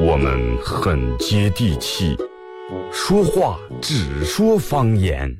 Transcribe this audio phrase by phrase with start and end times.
[0.00, 2.16] 我们很接地气，
[2.90, 5.36] 说话只说方言。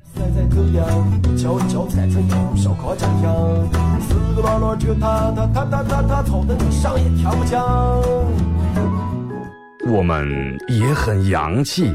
[9.90, 11.90] 我们也很洋气，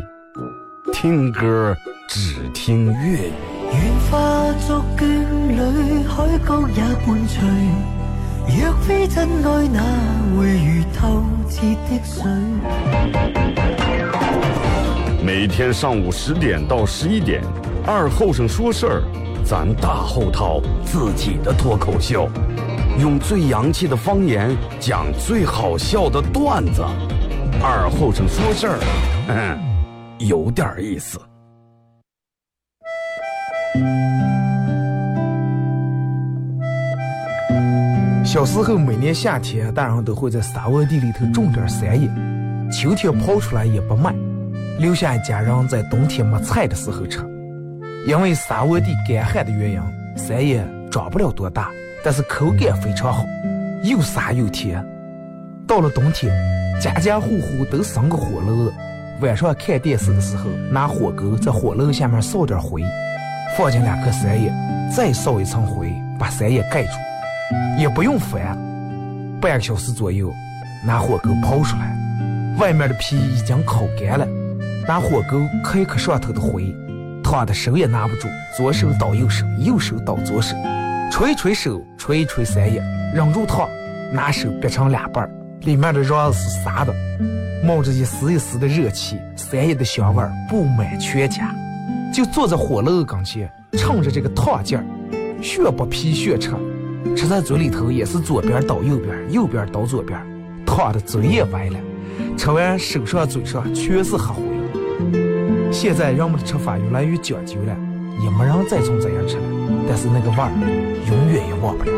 [0.92, 1.76] 听歌
[2.10, 3.34] 只听粤语。
[8.48, 9.82] 若非真爱，哪
[10.38, 12.24] 会如透彻的水？
[15.24, 17.42] 每天上午十点到十一点，
[17.86, 19.04] 二后生说事儿，
[19.46, 22.30] 咱大后套自己的脱口秀，
[23.00, 26.84] 用最洋气的方言讲最好笑的段子。
[27.62, 28.80] 二后生说事儿，
[29.30, 29.58] 嗯，
[30.28, 31.20] 有点意思。
[38.44, 42.10] 小时候，每年夏天，大人都会在沙窝地里头种点山野，
[42.70, 44.14] 秋天刨出来也不卖，
[44.80, 47.20] 留下家人在冬天没菜的时候吃。
[48.06, 49.82] 因为沙窝地干旱的原因，
[50.18, 51.72] 山野长不了多大，
[52.04, 53.24] 但是口感非常好，
[53.82, 54.86] 又沙又甜。
[55.66, 56.30] 到了冬天，
[56.82, 58.70] 家家户户都生个火炉，
[59.22, 62.84] 晚上看电视的时候，拿火钩在火炉下面烧点灰，
[63.58, 64.52] 放进两颗山野，
[64.94, 66.92] 再烧一层灰，把山野盖住。
[67.78, 68.58] 也不用翻，
[69.42, 70.32] 半个小时左右，
[70.86, 71.96] 拿火钩刨出来，
[72.60, 74.28] 外面的皮已经烤干了，
[74.88, 76.74] 拿火钩开一磕上头的灰，
[77.24, 80.56] 烫的手也拿不住，左手倒右手，右手倒左手，
[81.12, 82.82] 捶捶手，捶捶三叶，
[83.14, 83.68] 忍住烫，
[84.12, 85.30] 拿手掰成两半，
[85.62, 86.94] 里面的瓤是沙的，
[87.64, 91.54] 冒着一丝一丝的热气，三叶的香味布满全家，
[92.14, 94.84] 就坐在火炉跟前，趁着这个烫劲儿，
[95.42, 96.52] 学剥皮学吃。
[97.16, 100.20] 吃在嘴里头也是左边倒右边，右边倒左边，
[100.66, 101.78] 烫的嘴也歪了。
[102.38, 104.42] 吃完手上嘴上全是黑灰。
[105.72, 107.76] 现在人们的吃法越来越讲究了，
[108.22, 109.44] 也没人再从这样吃了。
[109.88, 110.50] 但是那个味儿
[111.08, 111.92] 永远也忘不了。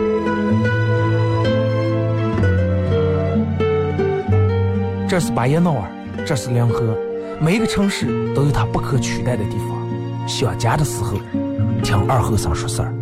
[5.07, 5.83] 这是巴彦淖尔，
[6.25, 6.97] 这是临河，
[7.39, 10.27] 每个城市都有它不可取代的地方。
[10.27, 11.17] 想家的时候，
[11.83, 12.93] 听二后生说事儿。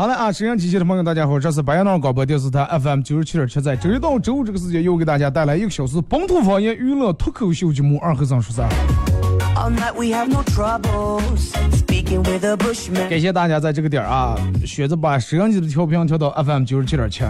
[0.00, 8.62] 好了啊，沈阳机器的朋友，大家好，这是白羊岛广播电视台 FM 九十七点七，在周一到周五这个时间，又给大家带来一个小时本土方言娱乐脱口秀节目《二和尚说事
[13.10, 14.34] 感谢大家在这个点儿啊，
[14.64, 17.22] 选择把摄像机的调频调到 FM 九十七点七。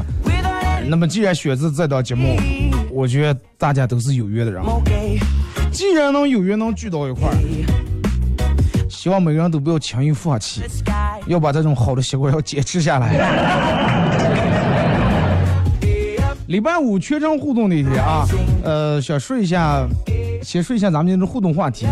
[0.86, 2.36] 那么既然选择这档节目，
[2.92, 4.62] 我觉得大家都是有缘的人。
[5.72, 7.34] 既然能有缘能聚到一块儿，
[8.90, 10.60] 希望每个人都不要轻易放弃。
[11.26, 13.14] 要把这种好的习惯要坚持下来。
[16.48, 18.26] 礼拜五全程互动那天啊，
[18.64, 19.86] 呃，想说一下，
[20.42, 21.86] 先说一下咱们这种互动话题。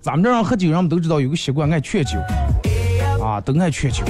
[0.00, 2.16] 咱们这人喝酒，人们都知道有个习惯，爱劝酒，
[3.20, 4.04] 啊，都爱劝酒。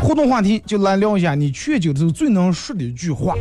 [0.00, 3.34] 互动话题就来聊一下，你劝酒的时候最能说的一句话。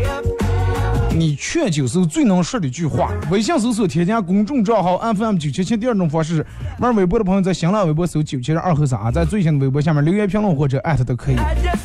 [1.14, 3.12] 你劝酒时候最能说的一句话。
[3.30, 5.76] 微信搜索添加公众账号 FM 九七七。
[5.76, 6.46] 第二种方式，
[6.80, 11.36] 玩微博的朋友在新浪微博搜九七二和三，在最新的微博下面留言评论或者艾特都可以。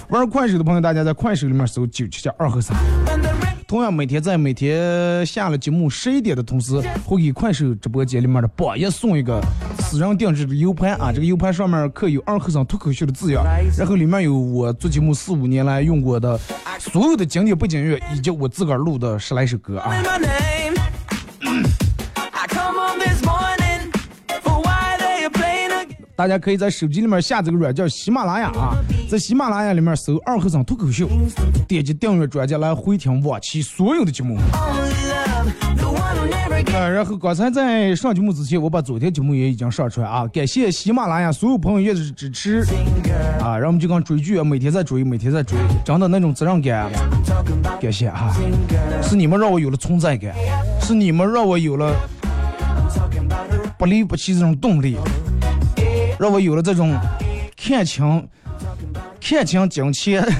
[0.09, 2.77] 玩快手的朋友，大家在快手里面搜九七七二和三。
[3.67, 9.43] 同样，每天在每天下了节目十一点的同时，会给快手直播间里面的榜一送一个
[9.81, 13.45] 私人定制的 U 盘啊，这个 U 盘上面刻有二和尚脱口秀的字样，
[13.77, 16.39] 然后里面有我做节目四五年来用过的
[16.79, 19.91] 所有的经典背景乐，以及我自个儿录的十来首歌啊。
[26.17, 28.75] 大家可以在手机里面下这个软件喜马拉雅啊，
[29.07, 31.07] 在喜马拉雅里面搜二和尚脱口秀，
[31.69, 34.39] 点击订阅专辑来回听往期所有的节目。
[36.73, 42.65] 呃，然后刚才在上节目之前，我把昨天节目也已经上出来啊，感谢喜马拉雅所有朋友一直支持。
[43.41, 46.91] 啊，然后我们就讲追剧啊，每天在追，每天在追，真的那种责任感，
[47.79, 48.35] 感谢啊，
[49.03, 50.35] 是你们让我有了存在感，
[50.81, 51.95] 是你们让我有了
[53.79, 54.97] 不离不弃这种动力，
[56.19, 56.95] 让我有了这种
[57.57, 58.29] 看清、
[59.21, 60.25] 看清金钱。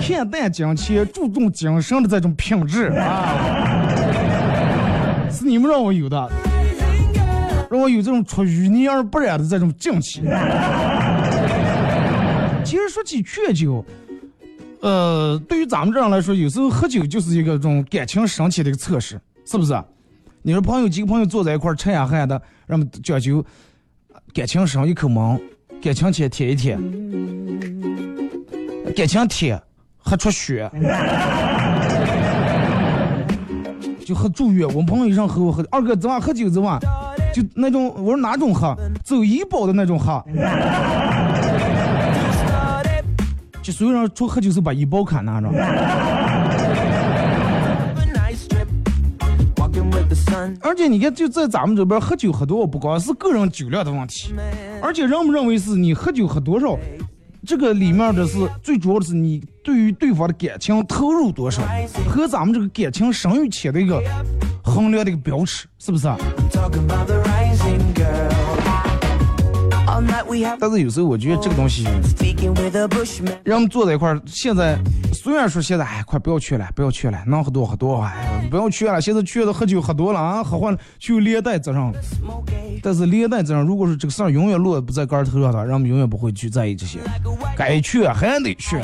[0.00, 3.36] 看淡金钱，注重精神的这种品质啊，
[5.30, 6.30] 是你们让我有的，
[7.70, 10.22] 让我有这种出淤泥而不染的这种境气。
[12.64, 13.84] 其实说起劝酒，
[14.80, 19.78] 呃，对于咱们这样来说，有时候喝酒就是一个这种感情升起的一个测试，是不是？
[20.40, 23.44] 你说朋友几个朋友坐在一块儿吃呀喝呀的，让们讲究
[24.32, 25.40] 感情深一口闷，
[25.82, 26.78] 感情浅舔一舔，
[28.94, 29.60] 感情舔。
[30.00, 30.70] 喝出血，
[34.06, 34.66] 就喝住院。
[34.74, 36.80] 我朋友一上喝我喝，二哥昨晚喝酒昨晚，
[37.34, 38.74] 就那种我说哪种喝，
[39.04, 40.24] 走医保的那种喝。
[43.60, 45.50] 就所有人出喝酒是把医保卡拿着。
[50.60, 54.32] 而且你看，就在咱们这边喝酒喝多，不光是个人酒量的问题，
[54.82, 56.78] 而且认不认为是你喝酒喝多少。
[57.46, 61.62] 这个里面的是最主要的是你对于对方的感情投入多少，
[62.08, 64.02] 和咱们这个感情深与浅的一个
[64.62, 66.08] 衡量的一个标尺，是不是？
[70.60, 71.84] 但是有时候我觉得这个东西，
[73.44, 74.78] 让我们坐在一块儿，现在
[75.12, 79.00] 虽然说现在哎，快不要去了，不要去了，能喝多喝多，哎，不要去了。
[79.00, 81.92] 现在去了喝酒喝多了啊，喝坏了就连带责任。
[82.82, 86.98] 但是连带责任，如果说这个事儿永远落不在杆儿头上的，人们永远不会去在意这些。
[87.56, 88.76] 该去还得去。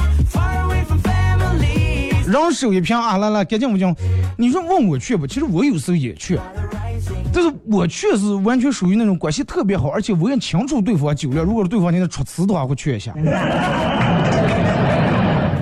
[2.27, 3.95] 人手一瓶啊，来来，干净不净？
[4.37, 5.27] 你说问我去不？
[5.27, 6.39] 其实我有时候也去。
[7.33, 11.45] 但是我确实完全属于那种关系特别好，而且我也清楚对方酒量。
[11.45, 13.13] 如果是对方现在出词的话，会劝一下。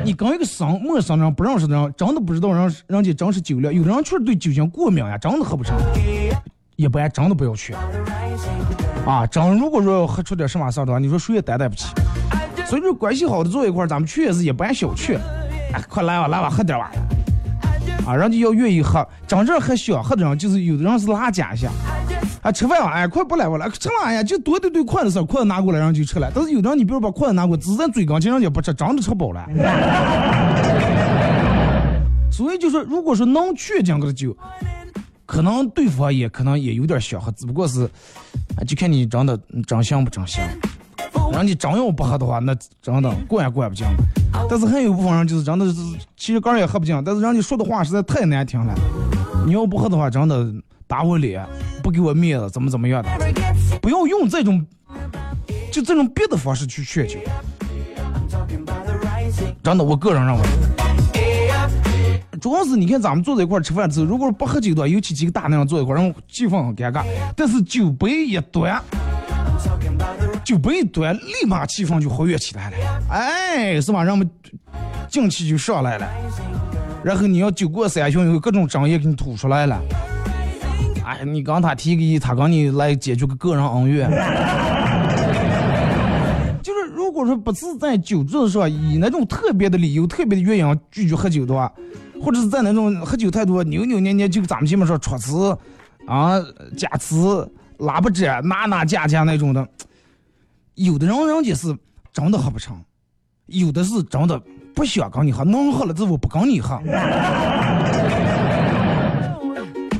[0.04, 3.72] 你跟一个生陌生人、不认识的人，真的不知道人人家真是酒量。
[3.72, 5.76] 有的人确实对酒精过敏呀，真的喝不成。
[6.76, 7.74] 一般真的不要去。
[9.06, 11.86] 啊，真如果说要喝出点什么事儿的话，你说谁也担待不起。
[12.66, 15.14] 所以说关系好的坐一块儿，咱们去也是一般小去。
[15.72, 16.90] 哎，快来吧，来吧，喝点吧。
[18.06, 21.70] 啊，人家要愿意喝，真正喝小喝的人，就是有的人是拉家下。
[22.43, 26.28] 啊，吃饭了，哎，快不来我来，吃了呀，就多的对筷子事，筷子拿过来，然后就吃了。
[26.34, 29.46] 但是有的人，你比如把筷子拿过来，只在嘴刚前，人家不吃，真的吃饱了。
[32.32, 34.37] 所以就说，如果说能劝讲个酒，
[35.25, 37.84] 可能对方也可能也有点想喝，只不过是，
[38.56, 40.43] 啊就看你长得长相不长相。
[41.32, 43.87] 人家真要不喝的话，那真的管也管不进。
[44.49, 45.75] 但是还有一部分人就是真的是，
[46.17, 48.75] 其实个人也喝不进，但是人家说的话实在太难听了。
[49.46, 50.46] 你要不喝的话，真的
[50.87, 51.44] 打我脸，
[51.82, 53.08] 不给我面子，怎么怎么样的？
[53.81, 54.64] 不要用这种，
[55.73, 57.19] 就这种别的方式去劝酒。
[59.62, 60.43] 真的，我个人认为，
[62.40, 67.05] 主要是你看咱们坐在一块吃饭的时候，如果不喝酒的话，尤其几个大男人坐一块，然后气氛很尴尬。
[67.37, 68.82] 但是酒杯一端。
[70.44, 72.76] 酒杯一端，立马气氛就活跃起来了，
[73.10, 74.02] 哎，是吧？
[74.02, 74.28] 人们
[75.08, 76.08] 劲气就上来了。
[77.04, 79.81] 然后你要酒过三巡以后，各种争议给你吐出来了。
[81.04, 84.10] 哎，你刚他提个议，他刚你来解决个个人恩怨。
[86.62, 91.71] 就是如果说不是在酒桌上以那种特别的理由、特别的原因拒绝喝酒的话，
[92.21, 95.56] 或者是在那种喝酒太多、扭扭捏捏，就咱们前面说戳词
[96.06, 96.40] 啊、
[96.76, 97.50] 加词、
[97.82, 99.66] 拉不着、拿拿架架那种的。
[100.74, 101.76] 有的人人家是
[102.12, 102.76] 真的喝不成，
[103.46, 104.40] 有的是真的
[104.74, 106.80] 不想跟你喝，能喝了之后不跟你喝。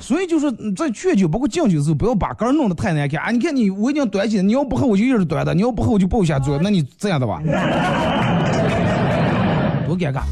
[0.01, 3.31] 所以就说在劝酒包括敬酒的时候，不要把杆弄得太难看啊！
[3.31, 7.41] 你看你我已经端起，你要不喝我就一直端的，你要不喝我就抱下桌，那你这样的吧，
[9.87, 10.23] 多尴尬。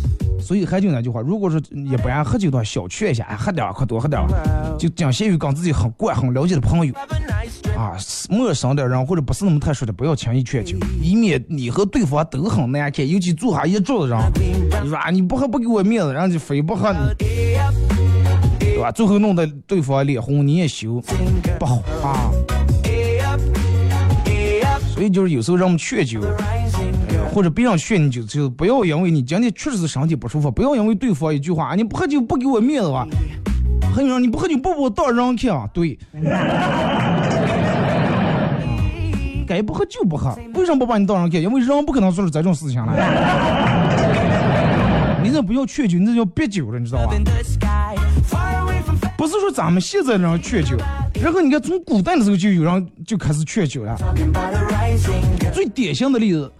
[0.42, 4.26] 所以还就那句话，如果说一般喝酒的话，小劝一下，哎，喝点儿，快多喝点儿，
[4.78, 6.94] 就讲限于跟自己很惯、很了解的朋友。
[7.76, 7.96] 啊，
[8.28, 13.08] 陌生的人或者不是那么特殊的，不要轻易劝酒，以免你和对方都很难看。
[13.08, 14.18] 尤其坐下一桌子人，
[14.82, 16.92] 你说啊，你不喝不给我面子，人家非不喝。
[16.92, 16.98] 你，
[18.58, 18.90] 对吧？
[18.92, 21.02] 最后弄得对方脸红，你也羞，
[21.58, 22.30] 不好啊。
[24.94, 26.20] 所以就是有时候让我们劝酒，
[27.32, 33.06] 或者别人劝你酒，就不要因为你今天确实是身体不舒服，不要因为对方一句话，你不喝酒不给我面子吧？
[33.94, 35.68] 还有人你不喝酒不把我当人看啊？
[35.72, 35.98] 对。
[39.46, 41.42] 该不喝就不喝，为什么不把你当人看？
[41.42, 42.94] 因为人不可能做出这种事情来。
[45.22, 47.12] 你这不要劝酒，你这叫憋酒了，你知道吧？
[49.16, 50.76] 不是说咱们现在人劝酒，
[51.20, 53.96] 然后你看从古代的时候就有人就开始劝酒了。
[55.52, 56.50] 最典型的例子，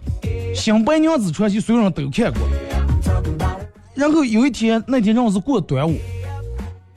[0.53, 2.41] 新白娘子传奇》，所有人都看过。
[3.93, 5.97] 然后有一天，那天正好是过端午，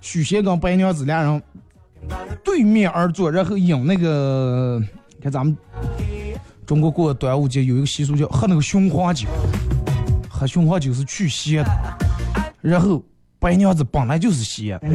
[0.01, 1.43] 许仙跟白娘子俩人
[2.43, 4.81] 对面而坐，然后饮那个，
[5.23, 5.57] 看咱们
[6.67, 9.27] 中国过端午节有一个习俗叫喝那个雄黄酒，
[10.29, 11.71] 喝雄黄酒是去邪的。
[12.61, 13.03] 然后
[13.39, 14.79] 白娘子本来就是邪。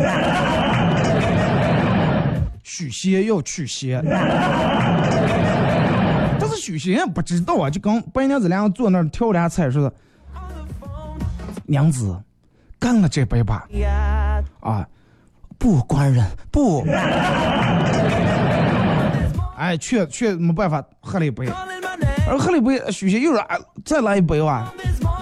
[2.64, 4.00] 许仙要去邪，
[6.78, 9.94] 许仙不知道啊，就跟白娘子俩人坐那儿挑俩菜似的。
[11.66, 12.16] 娘子
[12.80, 13.68] 干了这杯吧，
[14.60, 14.88] 啊，
[15.58, 16.84] 不官人不，
[19.56, 21.48] 哎，却却没办法喝了一杯，
[22.28, 24.74] 而喝了一杯，许仙又说啊，再来一杯吧，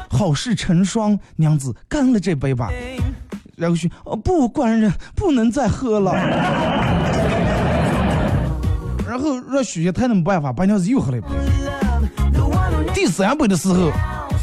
[0.10, 2.72] 好事成双，娘子干了这杯吧。
[3.58, 6.14] 然后许哦不，官人不能再喝了。
[9.18, 11.28] 然后让许仙太没办法，白娘子又喝了一杯。
[12.94, 13.92] 第三杯的时候，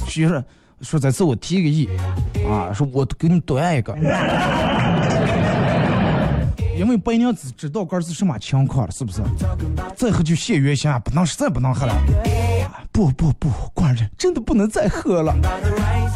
[0.08, 0.42] 许仙说
[0.82, 1.88] ：“说这次我提个议，
[2.50, 3.96] 啊，说我给你端一个，
[6.76, 9.22] 因为白娘子知道哥是什么情况了，是不是？
[9.94, 11.94] 再喝就现原形，不能实在不能喝了。
[12.90, 15.32] 不不不，官人真的不能再喝了。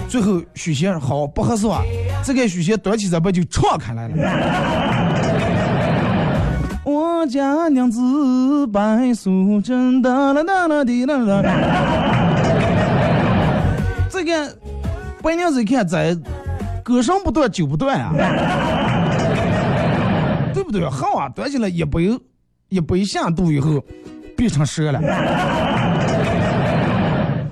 [0.08, 1.84] 最后许仙好不合适吧？
[2.24, 5.37] 这个许仙端起这杯就敞开来了。
[7.18, 11.42] 我家娘子白素贞哒啦哒啦滴啦啦。
[14.08, 14.56] 这个
[15.20, 16.16] 白娘子一看，在
[16.84, 18.12] 歌声不断，酒不断啊，
[20.54, 20.88] 对不对？
[20.88, 22.16] 好啊，端起来一杯
[22.68, 23.82] 一杯下肚以后，
[24.36, 25.00] 变成蛇了。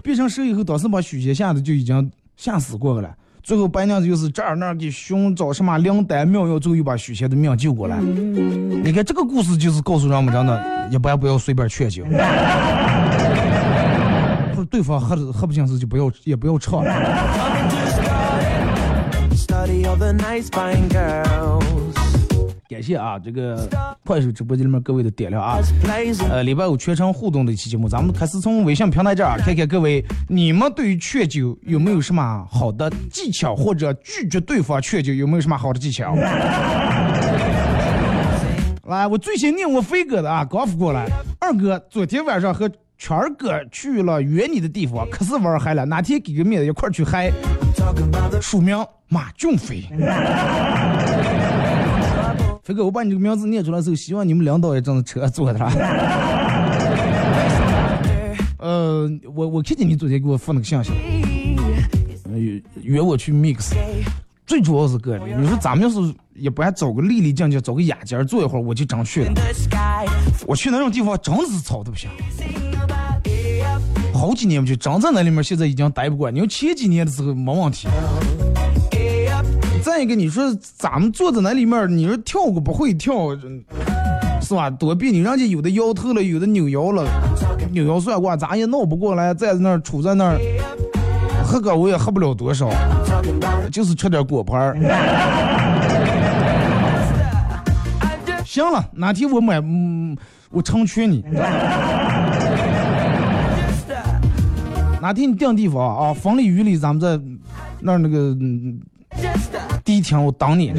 [0.01, 3.13] 变成蛇以后，当时把许仙吓得就已经吓死过了。
[3.47, 7.97] 最后白娘子就是这儿那儿给寻找什么灵丹妙药，最后又把许仙的命救过来。
[8.01, 12.05] 你看这个故事就是告诉人们，真的，一般不要随便劝酒。
[14.53, 16.83] 不是对方喝喝不进去就不要，也不要唱。
[22.69, 23.69] 感谢啊，这个
[24.05, 25.59] 快手直播间里面各位的点亮啊。
[26.29, 36.15] 呃，礼拜五全程互动的一期节目，咱们开始从微信平台这儿看看各位，你们对于劝酒有没有什么好的技巧，或者拒绝对方劝酒有没有什么好的技巧？
[38.87, 41.07] 来，我最先念我飞哥的啊，刚发过来。
[41.39, 42.69] 二哥，昨天晚上和
[42.99, 47.31] 圈儿哥去了约你的地方，可是玩嗨了，哪天给个面子一块儿去嗨？
[48.41, 49.85] 署名马俊飞。
[52.67, 55.61] 飞哥，我把你这个名字念出来之后，希望你们领导也正在车坐的。
[58.59, 60.91] 呃，我我看见你昨天给我发那个信息，
[62.35, 63.73] 约约我去 mix，
[64.49, 69.33] 最主要是哥，你说咱们要是一般找个丽丽静静，找个雅间坐一会儿，我就真去了。
[70.45, 72.11] 我去那种地方真的是吵的不行，
[74.13, 76.35] 好几年不去，真在那里面现在已经待不惯。
[76.35, 77.87] 你说前几年的时候没问题。
[79.97, 83.35] 再一个，你说咱们坐在那里面，你说跳个不会跳，
[84.43, 84.69] 是吧？
[84.69, 87.03] 多别扭，人家有的腰疼了，有的扭腰了，
[87.73, 89.33] 扭腰算卦，咱也闹不过来。
[89.33, 90.39] 在那儿杵在那儿，
[91.43, 92.69] 喝个我也喝不了多少，
[93.73, 94.77] 就是吃点果盘儿。
[98.45, 99.63] 行了，哪天我买，
[100.51, 101.25] 我成全你。
[105.01, 106.13] 哪天你定地方啊？
[106.13, 107.19] 风里雨里，咱们在
[107.81, 108.37] 那那个。
[109.85, 110.73] 第一天我等你，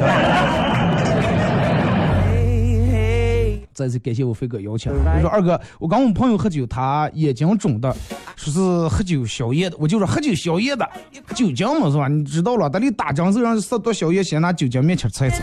[3.72, 4.92] 再次感谢我飞哥邀请。
[4.92, 7.94] 我说二哥，我跟我朋友喝酒，他眼睛肿的，
[8.36, 9.76] 说是喝酒宵夜的。
[9.78, 10.86] 我就说喝酒宵夜的，
[11.34, 12.08] 酒精嘛是吧？
[12.08, 15.36] 你知道了，得里打针时让十多宵夜先拿酒精面前擦一擦，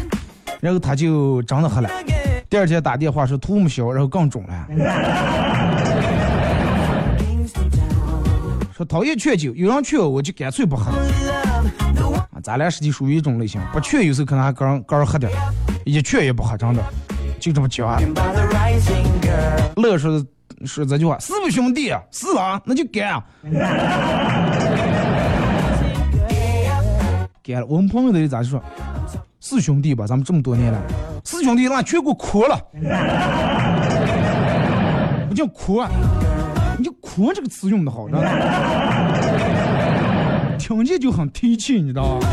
[0.59, 1.89] 然后他就真的喝了。
[2.49, 4.67] 第二天打电话说吐沫消，然后更肿了。
[8.75, 10.91] 说讨厌劝酒，有人劝我，我就干脆不喝。
[12.45, 15.31] 咱俩实际属于一种类型，不去有时候可能还刚刚喝点，
[15.83, 16.83] 一去也不喝，真的
[17.39, 17.99] 就这么讲。
[19.77, 20.23] 乐说
[20.63, 21.87] 说这句话，是不兄弟？
[22.11, 23.09] 是啊，那就干。
[23.15, 23.25] 啊
[27.43, 28.61] 干了，我们朋友的咋说？
[29.39, 30.05] 是兄弟吧？
[30.05, 30.79] 咱们这么多年了，
[31.23, 32.55] 是兄弟，那全给我哭了。
[35.27, 35.89] 不叫哭，啊
[36.77, 38.27] 你就哭这个词用的好，知道吗？
[40.67, 42.27] 听见就很提气，你知道吗？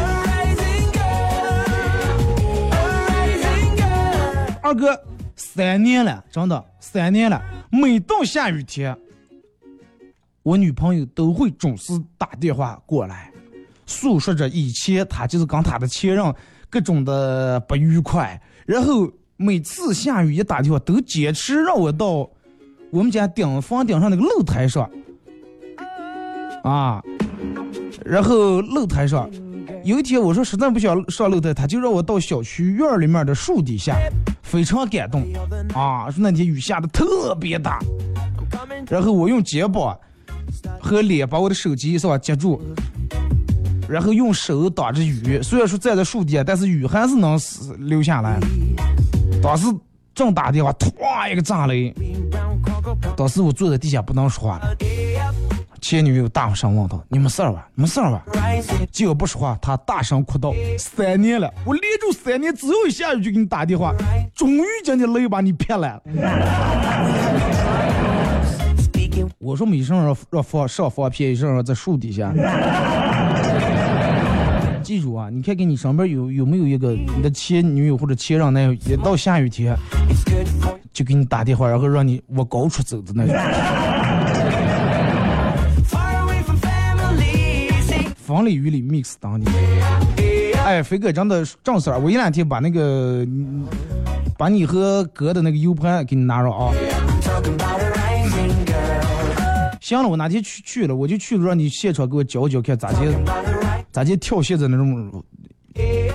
[4.62, 4.98] 二哥，
[5.36, 7.42] 三年了，真的三年了。
[7.70, 8.96] 每到下雨天，
[10.42, 13.30] 我女朋友都会准时打电话过来，
[13.84, 16.34] 诉说着以前她就是跟她的前任
[16.70, 22.30] 各种的不愉快，然后每次下雨一打电话都坚持让我到
[22.90, 24.90] 我们家顶房顶上那个露台上，
[26.64, 27.02] 啊，
[28.04, 29.28] 然后露台上
[29.84, 33.96] 有一天我说实在不想上露台，他就让我到小区院里面的树底下，
[34.42, 35.22] 非常感动
[35.74, 37.78] 啊，说那天雨下的特别大，
[38.88, 39.98] 然后我用肩膀
[40.80, 42.60] 和脸把我的手机是吧接住。
[43.88, 47.38] 然后用手挡着雨，虽然说站在树底下，但是雨还是能
[47.78, 48.38] 流下来。
[49.42, 49.66] 当时
[50.14, 50.90] 正打电话，突
[51.30, 51.92] 一个炸雷，
[53.16, 54.74] 当时我坐在地下不能说话了。
[55.82, 57.68] 前女友大声问道：“你没事吧？
[57.74, 58.24] 没事吧？”
[58.92, 63.92] 结果不说话，他大声哭道：“三年了，我连住三年，只要一下雨就给你打电话，
[64.32, 66.02] 终于将你雷把你骗来了。”
[69.38, 72.32] 我说没事让让放上放屁，上让在树底下。
[74.84, 79.76] 记住啊，你看看你身边有有没有一个你的前女友或者前任男友，一到下雨天
[80.92, 83.34] 就给你打电话，然后让你往高处走的那种。
[88.32, 89.44] 风里雨里 mix 当你。
[90.64, 93.26] 哎，飞哥真的正事儿，我一两天把那个
[94.38, 96.72] 把你和哥的那个 U 盘给你拿着啊。
[99.82, 103.12] 行了，我哪天去去了，我就去了，让你现场给我教教看咋接
[103.90, 105.22] 咋接跳现在那种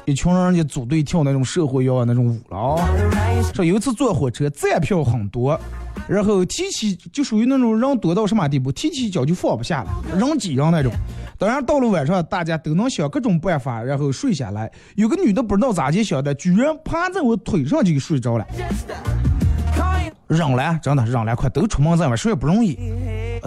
[0.05, 2.89] 一群人家组队跳那种社会摇那种舞了啊。
[3.53, 5.59] 说有一次坐火车，站票很多，
[6.07, 10.91] 然后提起就属于那种人多到什么地步，提起脚就放不下了，人挤人那种。
[11.37, 14.71] 当然到了晚上，大家都能想各种办法，然后睡下来。
[14.95, 18.45] 有个女的不知道咋接想的，居然趴在我腿上就睡着了。
[20.27, 22.77] 扔了，真的扔了，快都出门在外，睡也不容易。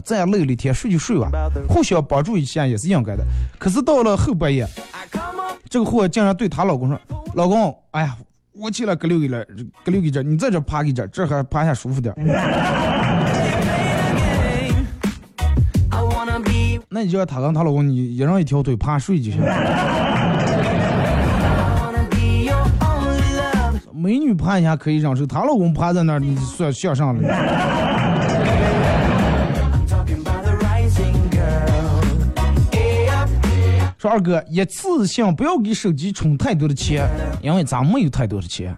[0.04, 1.30] 再累了一天，睡就睡吧，
[1.68, 3.24] 互相帮助一下也是应该的。
[3.58, 4.66] 可是到了后半夜，
[5.68, 6.98] 这个货竟然对她老公说
[7.34, 8.16] ：“老公，哎呀，
[8.52, 9.44] 我起来搁留给了，
[9.84, 12.14] 搁留给这，你在这趴给这，这还趴下舒服点。”
[16.92, 19.40] 那你就要她跟她老公，你也让一条腿趴睡就行。
[23.94, 27.22] 美女趴一下可以忍受，她老公趴在那儿，你算向上了。
[34.00, 37.06] 说二哥，一次性不要给手机充太多的钱，
[37.42, 38.74] 因为咱没有太多的钱。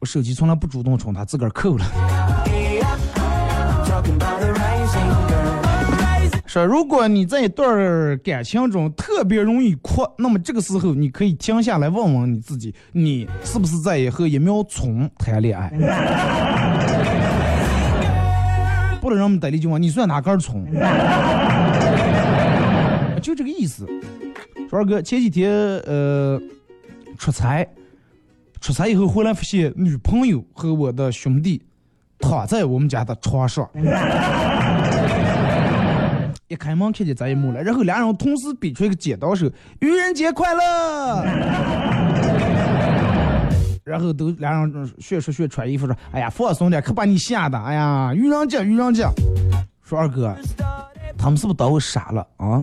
[0.00, 1.84] 我手机从来不主动充，他自个儿扣了。
[6.46, 15.70] 说如果你在一段感情中特别容易哭，那么这个时候你可以停下来问问你自己，你是不是在和一苗葱谈恋爱？
[19.08, 20.66] 不能让我们得力就往，你算哪根葱？
[23.22, 23.88] 就这个意思。
[24.68, 26.38] 说二哥前几天呃
[27.16, 27.66] 出差，
[28.60, 31.62] 出差以后回来发现女朋友和我的兄弟
[32.18, 33.66] 躺在我们家的床上，
[36.48, 41.24] 一开门看见这一幕了，然后俩人同时比出一个剪刀手，愚人节快乐。
[43.88, 49.08] 然后都俩人学说学穿衣服说，哎呀放松点，可把你吓的，哎呀愚人节愚人节。
[49.82, 50.36] 说二哥，
[51.16, 52.62] 他们是不是当我傻了啊？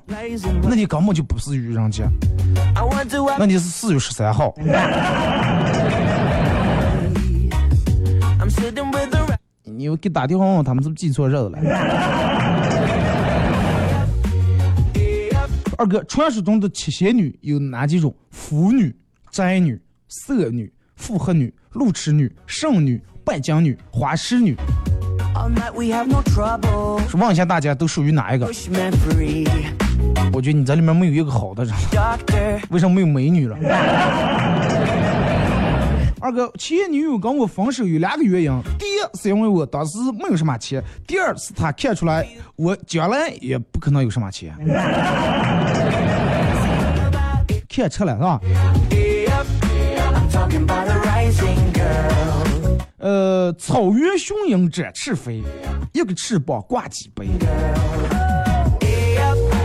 [0.61, 2.07] 那你根本就不是愚人节，
[3.39, 4.53] 那你是四月十三号。
[9.63, 11.57] 你给打电话问他们是不是记错日子了？
[15.77, 18.15] 二哥，传说中的七仙女有哪几种？
[18.29, 18.95] 腐女、
[19.31, 20.71] 宅女、色女。
[20.95, 24.55] 妇和女、路痴女、剩女、拜金女、花痴女，
[27.09, 28.47] 说问一下大家都属于哪一个？
[30.33, 31.73] 我觉得你在里面没有一个好的人，
[32.69, 33.57] 为什么没有美女了？
[36.21, 42.27] 二哥，前女友跟我分手有两个原因，第一是因为我当时没有什么钱，第二是她看出来
[42.57, 44.51] 我将来也不可能有什么钱，
[47.69, 48.41] 看出来是吧？
[52.97, 55.43] 呃，草原雄鹰展翅飞，
[55.93, 57.27] 一个翅膀挂几杯。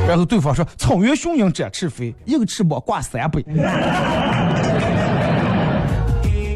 [0.06, 3.42] 然后对方说：“草原雄鹰展翅飞，一个翅膀挂三杯。”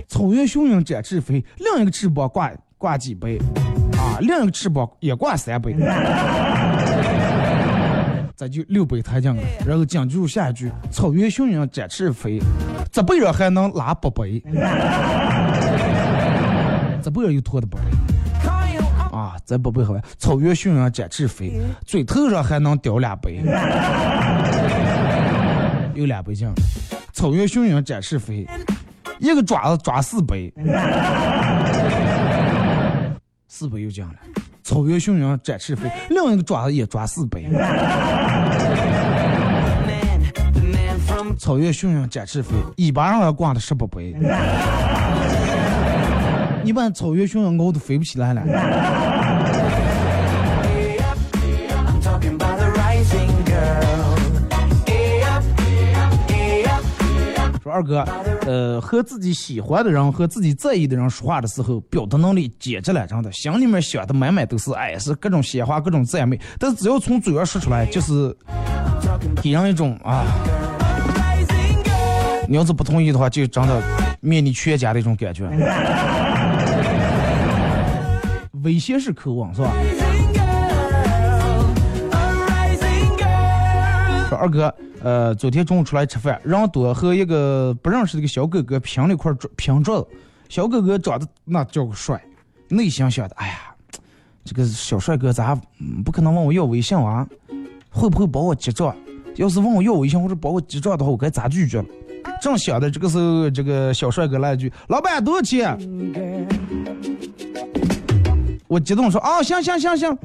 [0.08, 3.38] 草原雄鹰展翅飞，另一个翅膀挂挂几杯？
[3.96, 5.74] 啊，另一个翅膀也挂三杯。
[8.36, 12.40] 咱就六杯抬进了，然后紧接着下一句：“草原雄鹰展翅飞，
[12.90, 14.24] 这辈人还能拉八百。”
[17.00, 17.84] 这辈人又拖的八杯
[19.16, 19.36] 啊！
[19.46, 23.40] 这八百好草原雄鹰展翅飞，嘴头上还能叼俩杯。
[25.94, 26.52] 有两倍镜。
[27.12, 28.44] 草原雄鹰展翅飞，
[29.20, 30.50] 一个爪子抓四百，
[33.46, 34.16] 四百又讲了。
[34.64, 37.38] 草原雄鹰展翅飞，另一个爪子也抓四百。
[41.38, 44.00] 草原雄鹰展翅飞，尾巴上还挂的十八百。
[46.64, 48.42] 一般草原雄鹰高都飞不起来了。
[57.62, 58.02] 说二哥，
[58.46, 66.38] 呃，和自己喜欢的人和自己在意的人说话的时候，表达能力简直了，真的，心里面想的满满都是爱，是各种鲜花，各种赞美。
[66.58, 68.36] 但是只要从嘴上说出来，就是
[69.42, 70.24] 给人一种啊，
[72.46, 73.82] 你要是不同意的话，就真的
[74.20, 75.48] 灭你全家的一种感觉。
[78.62, 79.72] 威胁式渴望是吧？
[84.34, 84.74] 二哥。
[85.02, 90.08] 呃，昨天中午出来吃饭，人多和一个不认识的一个小哥哥拼了一块拼桌子。
[90.48, 92.22] 小哥哥长得那叫个帅，
[92.68, 93.74] 内心想的，哎呀，
[94.44, 95.58] 这个小帅哥咋
[96.04, 97.26] 不可能问我要微信啊？
[97.90, 98.94] 会不会帮我结账？
[99.36, 101.84] 要是问我要微信或者帮我结账的话，我该咋拒绝了？
[102.40, 105.76] 正想的这个时候，这个小帅哥来一句：“老板多少钱？”
[108.66, 110.16] 我激动说：“啊，行行行行。”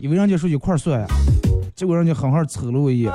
[0.00, 1.06] 以为人家说一块算呀。
[1.76, 3.12] 结果人家狠狠瞅了我一眼，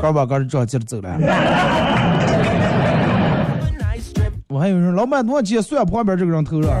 [0.00, 1.18] 嘎巴嘎的这样接着走了。
[4.48, 5.62] 我还以为说老板多少钱？
[5.62, 6.72] 算旁边这个人头上。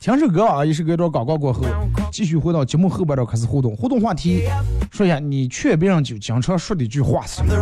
[0.00, 1.64] 听首歌啊，一首歌一段广告过后，
[2.10, 3.76] 继续回到节目后边儿开始互动。
[3.76, 4.48] 互动话题，
[4.90, 7.54] 说一下你劝别人就经常说的一句话是什么？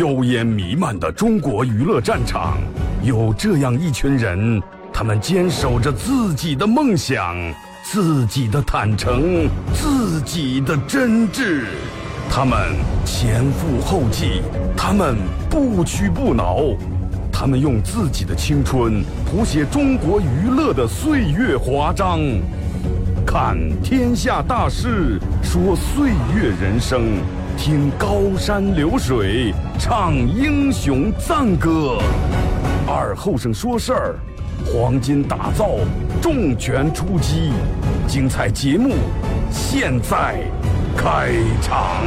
[0.00, 2.56] 硝烟弥漫的中国娱乐战场，
[3.02, 4.58] 有这样一群人，
[4.90, 7.36] 他们坚守着自己的梦想，
[7.82, 11.64] 自己的坦诚，自己的真挚。
[12.30, 12.58] 他们
[13.04, 14.40] 前赴后继，
[14.74, 15.16] 他们
[15.50, 16.74] 不屈不挠，
[17.30, 22.20] 他们用自己的青春谱写中国娱乐的岁月华章。
[23.26, 27.18] 看天下大事，说岁月人生，
[27.56, 31.98] 听高山流水，唱英雄赞歌。
[32.86, 34.18] 二后生说事儿，
[34.66, 35.76] 黄金打造，
[36.20, 37.52] 重拳出击，
[38.06, 38.94] 精彩节目
[39.50, 40.42] 现在
[40.96, 41.32] 开
[41.62, 42.04] 场。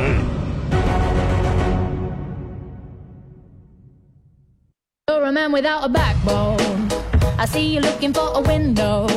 [5.08, 6.90] You're a man without a backbone.
[7.38, 9.08] I see you looking for a window.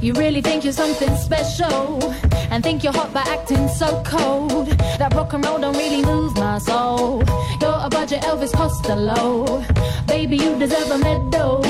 [0.00, 2.02] You really think you're something special
[2.50, 4.68] and think you're hot by acting so cold.
[4.98, 7.22] That rock and roll don't really move my soul.
[7.60, 9.64] You're a budget Elvis Costello.
[10.06, 11.62] Baby, you deserve a medal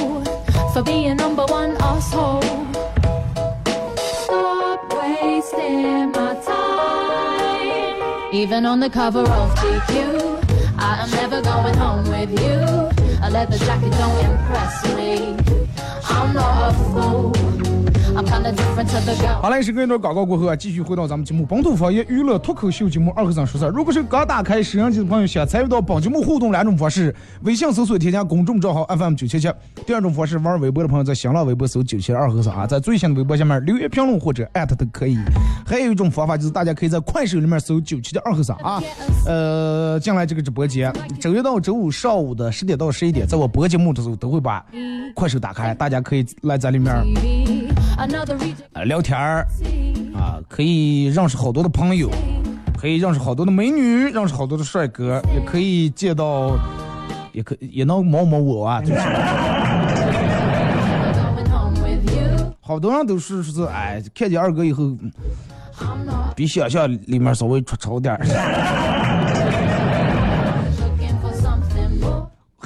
[0.73, 2.43] for being number one asshole.
[4.25, 8.35] Stop wasting my time.
[8.35, 12.59] Even on the cover of GQ, I am never going home with you.
[13.23, 15.37] A leather jacket don't impress me.
[16.05, 17.56] I'm not a fool.
[19.43, 23.71] 好嘞，是跟一段广告过后啊，继续回到咱们节目《本土方言娱乐脱口秀节目》二和尚说事儿。
[23.71, 29.51] 如果是刚打开摄像机的朋友，想参与到本节目互动两种方式：微信搜索添加公众账号 FM 九七七；
[29.85, 35.19] 第二种方式，玩微博的朋友在新浪微博搜九七二和尚啊，在最新的微博下面留言评论或者艾特都可以。
[35.67, 38.83] 还有一种方法就是大家可以在快手里面搜九七的二和尚啊，
[39.27, 44.65] 呃，进来这个直播间，周一到周五上午的十点到十一点，在我播节目的时候都会把
[45.15, 47.66] 快手打开，大家可以来在里面。
[47.97, 48.05] 啊
[48.85, 49.47] 聊天儿
[50.15, 52.11] 啊，可以认识好多的朋友，
[52.79, 56.57] 可以认识好多的美女，认识好多的帅哥，也可以见到，
[57.33, 59.01] 也可也能摸摸我啊，就是。
[62.61, 64.95] 好多人都是说是哎，看见二哥以后，
[66.35, 69.26] 比想象里面稍微出丑点儿。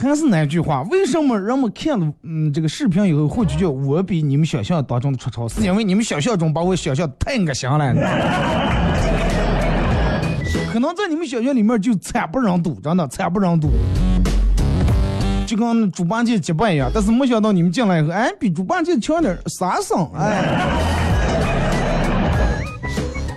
[0.00, 5.48] 还是那句话，为什么人们看了嗯这个视频以后会觉得我比你们想象当中的出丑？
[5.48, 7.94] 是 因为你们想象中把我想象得太恶心了。
[10.72, 13.68] 可能在你们想象里面就惨不忍睹，真的惨不忍睹，
[15.46, 16.90] 就跟猪八戒结拜一样。
[16.94, 21.39] 但是没想到你们进来以后，哎，比猪八戒强点儿沙僧，哎。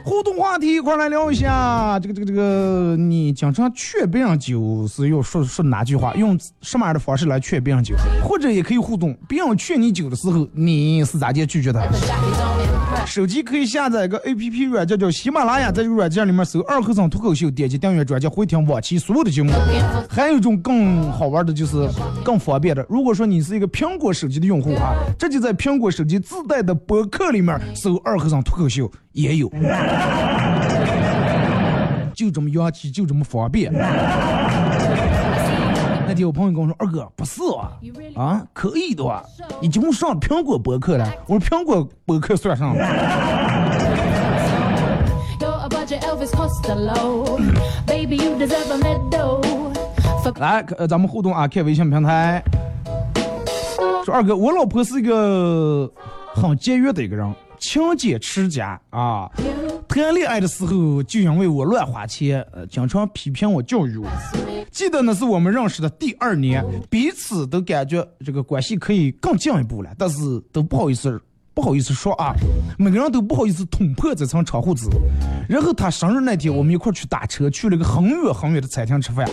[0.04, 6.14] 互动话题一块来聊一下，这个这个这个，你经常劝别人酒是要说说哪句话？
[6.16, 7.96] 用什么样的方式来劝别人酒？
[8.22, 11.82] 或者也可以互动，别人劝你酒的时候，你是咋的拒绝他？
[13.06, 19.52] 手机可以下载一个 A P P 软件叫喜马拉雅，在这个软件里面搜“二和尚脱口秀”，点击订阅专辑，回听往期所有的节目。
[20.10, 21.88] 还有一种更好玩的，就是
[22.24, 22.86] 更方便的。
[22.90, 29.52] 如果说你是一个苹果手机的用户啊，这就在苹果手机自带的博客里面搜“二和尚脱口秀”也有。
[32.16, 33.74] 就这么洋气，就这么方便。
[36.14, 37.72] 那天我朋友跟我说：“二哥，不是啊，
[38.16, 39.24] 啊，可以的啊，
[39.60, 42.86] 你节目上苹果博客了。”我说：“苹果博客算上了。
[45.40, 47.40] You're a budget Elvis Costello.
[47.88, 49.42] Baby, you deserve a medal.
[50.24, 52.44] For ”来，呃，咱们互动啊，看微信平台。
[54.06, 55.92] 说二哥，我老婆是一个
[56.36, 59.28] 很节约的一个人，勤俭持家啊。
[59.94, 64.08] 谈恋爱的时候，就因为我乱花钱，呃，经常批评我、教育我。
[64.72, 71.22] 记得那是我们认识的第二年，彼此都感觉这个关系可以更进一步了，但是都不好意思，
[71.54, 72.34] 不好意思说啊，
[72.80, 74.88] 每个人都不好意思捅破这层窗户纸。
[75.48, 79.30] 然后他生日那天，我们一块去打车，去了个很远很远的餐厅吃饭。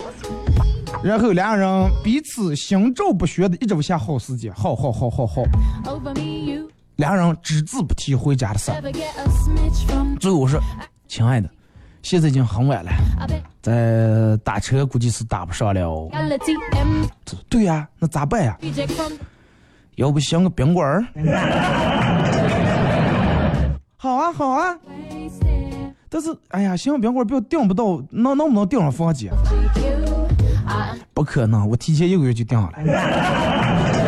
[1.03, 5.41] 然后两人彼此心照不宣的一直不下好时间，好好好好好，
[6.97, 8.71] 两人只字不提回家的事.
[10.19, 10.59] 最后我说，
[11.07, 11.49] 亲爱的，
[12.01, 12.91] 现在已经很晚了
[13.61, 16.09] 再打车估计是打不上了。
[17.49, 18.57] 对呀、那咋办呀
[19.95, 21.05] 要不想个宾馆儿？
[23.97, 24.75] 好啊，好啊。
[26.09, 29.31] 但是，哎呀，行，宾馆儿不要订不到，能能不能订上房间
[31.13, 32.89] 不可能，我提前一个月就订下来，就
[33.99, 34.00] 已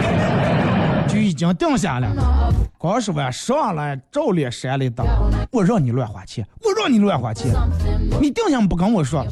[1.43, 2.07] 经定下了。
[2.13, 5.03] not a 光是晚上来照脸扇里打，
[5.51, 7.53] 我让你乱花钱，我让你乱花钱，
[8.21, 9.25] 你定下不跟我说，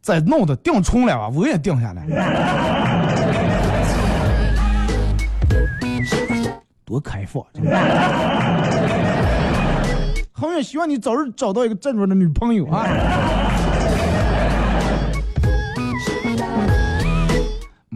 [0.00, 2.06] 再弄的定重了啊，我也定下来。
[6.84, 7.42] 多开放！
[10.32, 12.86] 恒远希望你早日找到一个正准的女朋友啊！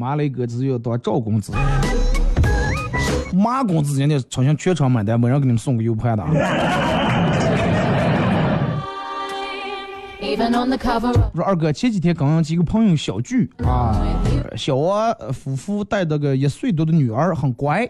[0.00, 1.52] 完了一个就是要当赵公子。
[3.32, 6.30] 马公子人家好像全场买单，没人给你们送个 U 盘的啊。
[10.20, 13.96] Of 说二哥前几天刚刚几个朋友小聚啊，
[14.56, 17.88] 小王呃夫妇带着个一岁多的女儿，很乖，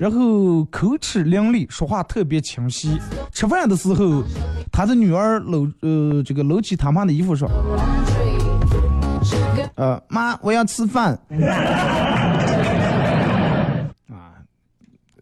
[0.00, 2.98] 然后口齿伶俐，说话特别清晰。
[3.32, 4.24] 吃饭的时候，
[4.72, 7.48] 他的女儿搂呃这个搂起他妈的衣服说，
[9.76, 12.37] 呃妈我要吃饭，啊，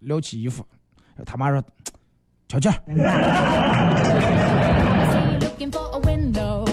[0.06, 0.64] 撩起衣服，
[1.24, 1.60] 他妈说，
[2.46, 2.94] 瞧瞧，I
[5.10, 6.64] see you looking for a window.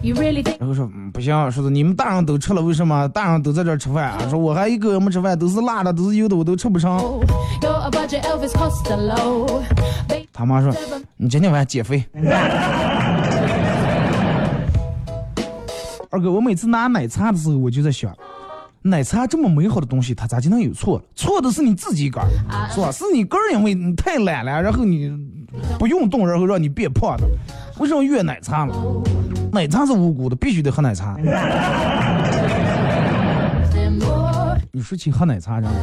[0.00, 4.28] You really think 然后说、嗯、不行，说是你们大人都吃了，为什么大人都在这儿吃饭啊？
[4.30, 7.02] 说我还一个人没吃饭，都是辣的，都是油的，我都吃不上。
[10.32, 10.72] 他妈说
[11.18, 12.04] ：“你今天晚上减肥。
[16.10, 18.16] ”二哥，我每次拿奶茶的时候，我就在想，
[18.82, 21.00] 奶茶这么美好的东西，它咋就能有错？
[21.14, 22.26] 错的是你自己个儿，
[22.70, 22.90] 是吧？
[22.90, 25.10] 是你个儿因为你太懒了，然后你
[25.78, 27.24] 不运动，然后让你变胖的。
[27.78, 28.74] 为什么越奶茶了？
[29.52, 31.16] 奶茶是无辜的，必须得喝奶茶。
[34.74, 35.76] 你说起喝奶茶，然后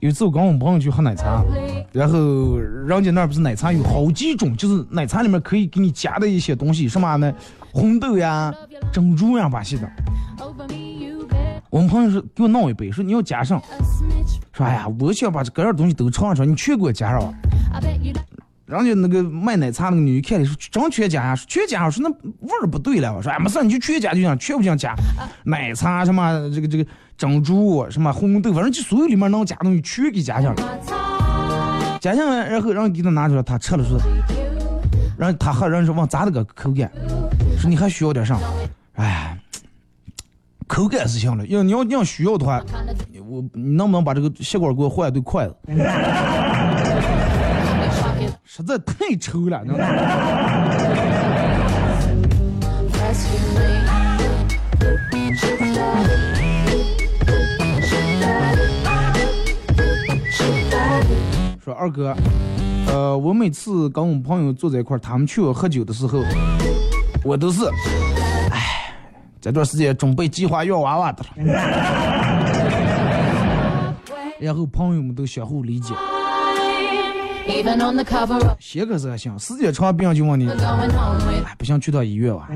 [0.00, 1.42] 有一次我跟我们朋友去喝奶茶，
[1.90, 7.32] 然后人家那儿不是奶茶有好几种，就是奶茶里面可以给你加的一些东西，什么呢？
[7.72, 8.54] 红豆呀、
[8.92, 9.90] 珍珠呀，把些的。
[11.72, 13.58] 我们朋友说给我弄一杯，说你要加上，
[14.52, 17.32] 说哎呀，我想把这各样东西都尝尝，你全给我加上。
[18.66, 22.10] 人家那个卖奶茶那个女一看的说真全加呀，全加上，说那
[22.46, 23.14] 味儿不对了。
[23.16, 24.94] 我说哎没事，你就全加就行，全部想加，
[25.44, 26.84] 奶茶什么这个这个
[27.16, 30.78] 珍珠什么红豆，反正就所有里面能加东西全给加上了。
[32.02, 33.98] 加上了，然后让给他拿出来，他吃了说，
[35.16, 36.92] 然后他喝，然后说往咋的个口感，
[37.58, 38.38] 说你还需要点啥？
[38.96, 39.38] 哎，
[40.72, 42.58] 口感是行了，要你要你要需要的话，
[43.28, 45.54] 我你能不能把这个吸管给我换一对筷子？
[48.42, 49.62] 实在太臭了，
[61.62, 62.16] 说二哥，
[62.86, 66.22] 呃，我每次跟我们朋友坐在一块儿，他们去我喝酒的时候，
[67.22, 67.60] 我都是，
[69.42, 71.30] 这段时间准备计划要娃娃的了。
[74.38, 75.92] 然后朋友们都相互理解
[78.60, 82.48] 写可是还行，时间长别人就问你哎，不想去趟医院吧.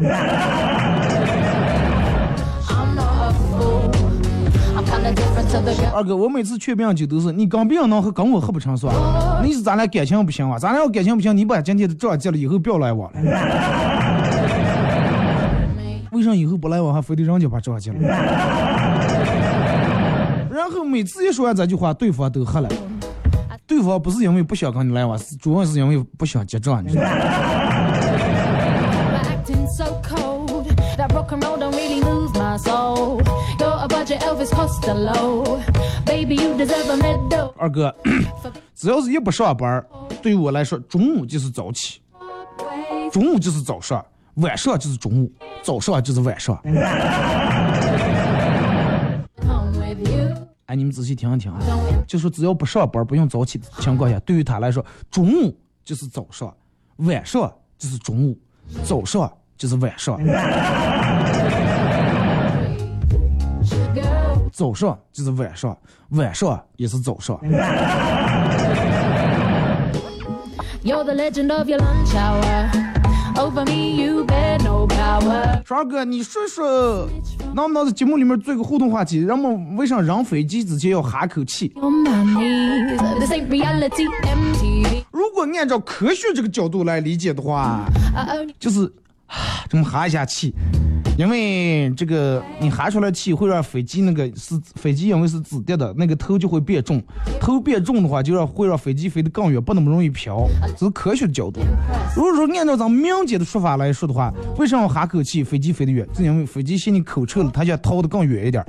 [5.92, 8.94] 二哥，我每次劝别人酒都是你跟别人能喝，跟我喝不成算？
[9.42, 10.59] 那意思咱俩感情不行啊？
[10.59, 13.20] 咱俩要感情不行，你把今天的账结了，以后不要来往了。
[16.27, 17.99] 啥以后不来往，还非得人家把账结了？
[20.51, 22.69] 然后每次一说完这句话，对方都喝了。
[23.67, 26.85] 对方不是因为不想跟你来往，是主要是因为不想结账.
[37.59, 37.95] 二哥，
[38.75, 39.85] 只要是一不上班，
[40.23, 42.01] 对于我来说，中午就是早起，
[43.11, 44.05] 中午就是早上，
[44.37, 46.55] 晚上就是中午，早上就是晚上。
[50.66, 51.59] 哎，你们仔细听一听啊，
[52.07, 56.55] 就说只要不上班、不用早起的情况下，对于他来说，中午就是早上，
[56.96, 58.38] 晚上就是中午，
[58.83, 60.18] 早上就是晚上，
[64.53, 65.79] 早上就是晚上，
[66.11, 67.40] 晚上也是早上。
[70.83, 72.86] you're the legend of your lunch hour.
[73.38, 75.62] Over me, you bear no power.
[75.66, 77.07] 说二哥，你说说，
[77.55, 79.18] 能不能在节目里面做一个互动话题？
[79.18, 81.70] 人们为啥扔飞机之前要哈口气.
[85.11, 87.85] 如果按照科学这个角度来理解的话，
[88.59, 88.90] 就是
[89.26, 89.37] 啊
[89.68, 90.55] 这么哈一下气，
[91.19, 97.03] 因为这个你哈出来气会让飞机那个是飞机因为是自跌的，那个头就会变重，
[97.41, 100.47] 头变重的话就让会让飞机飞得更远，不那么容易飘。
[100.77, 101.61] 这是科学的角度。
[102.14, 106.07] 如果说按照咱们民间的说法来说的话，为什么要哈口气飞机飞得远？
[106.14, 108.62] 是因为飞机嫌你口臭了，它想逃得更远一点。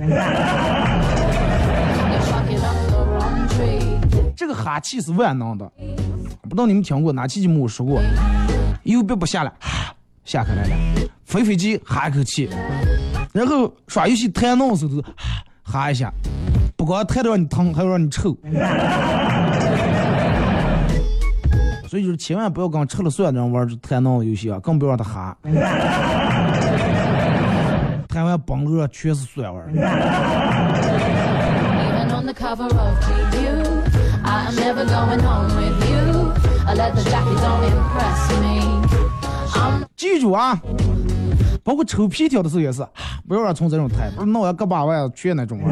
[4.34, 5.70] 这个哈气是万能的，
[6.42, 8.00] 不知道你们听过哪期节目我说过，
[8.84, 9.94] 油别不下来，哈
[10.24, 10.76] 下开来了，
[11.28, 12.48] 飞飞机哈一口气，
[13.34, 15.12] 然后耍游戏弹脑的时候都哈
[15.62, 16.10] 哈一下，
[16.74, 18.34] 不光弹的让你疼，还要让你臭。
[21.86, 25.36] 所以就是千万不要跟吃了蒜的人玩这弹脑游戏啊，更不要让他哈。
[25.42, 25.52] 弹
[28.08, 29.70] 台湾崩楼上全是酸味儿。
[39.96, 40.58] 记住啊，
[41.68, 42.88] 包括抽皮条的时候也是，啊
[43.28, 45.60] 不要让从这种台，不是闹要个把万全那种.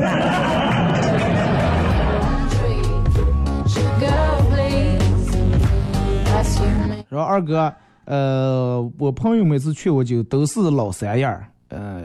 [7.09, 7.73] 然后二哥，
[8.05, 12.01] 呃，我朋友每次劝我酒都是老三样儿，呃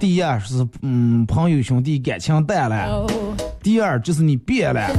[0.00, 3.06] 第一是嗯朋友兄弟感情淡了，
[3.62, 4.90] 第二就是你变了，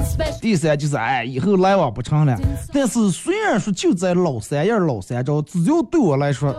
[0.41, 2.39] 第三就是哎以后来往不成了。
[2.71, 6.55] 但是虽然说就在老三样儿老三招，只要对我来说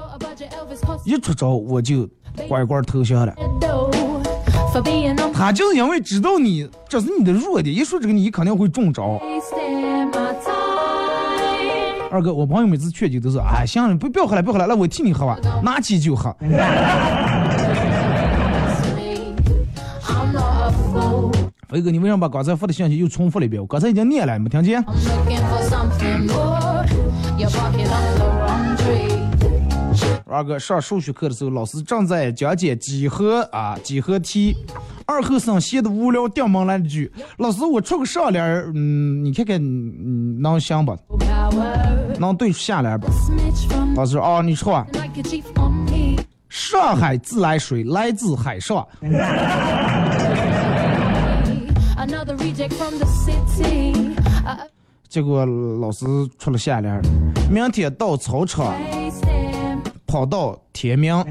[1.05, 2.09] 一出招我就
[2.49, 3.35] 乖乖投降了。
[5.33, 9.21] 他就是因为知道你这是你的弱点，一说这个你肯定会中招。
[12.15, 16.33] 二哥，我朋友每次劝酒都是，哎，行了，不不要喝了，不要喝了，那我替你喝吧，拿起就喝。
[21.69, 23.61] 飞哥，你为什么把刚才发的信息又重复了一遍？
[23.61, 24.81] 我刚才已经念了，没听见？
[30.25, 34.57] 二哥上数学课的时候，老师正在讲解几何啊几何题，
[35.05, 40.97] 二后生闲的无聊，顶门来了句：“老师，我出个上联，嗯，你看看，嗯，能行吧？
[42.19, 43.07] 能对下联不？
[43.95, 44.85] 老师说哦，你说、
[46.49, 48.87] 上海自来水来自海上。
[55.09, 55.47] 结果
[55.81, 56.07] 老师
[56.39, 57.01] 出了下联，
[57.51, 58.75] 明天到操场，
[60.07, 61.15] 跑到天明。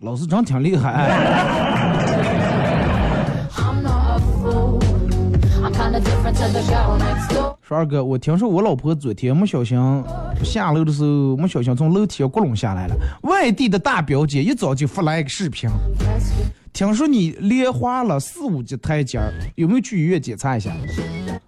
[0.00, 1.08] 老师真挺厉害。
[7.62, 9.78] 说二哥，我听说我老婆昨天没小心
[10.42, 12.94] 下楼的时候，没小心从楼梯上咕隆下来了。
[13.22, 15.68] 外地的大表姐一早就发来一个视频，
[16.72, 19.20] 听说你连滑了四五级台阶，
[19.54, 20.70] 有没有去医院检查一下？